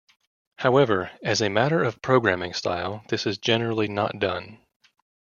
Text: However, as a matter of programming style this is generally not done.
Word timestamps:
However, 0.57 1.11
as 1.21 1.41
a 1.41 1.49
matter 1.51 1.83
of 1.83 2.01
programming 2.01 2.53
style 2.55 3.03
this 3.09 3.27
is 3.27 3.37
generally 3.37 3.87
not 3.87 4.17
done. 4.17 4.57